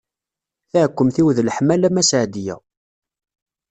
[0.71, 2.55] Taɛekkemt-iw d leḥmala-m a Seɛdiya.